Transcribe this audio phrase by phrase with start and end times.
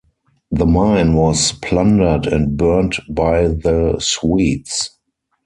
[0.49, 4.97] The mine was plundered and burned by the Swedes.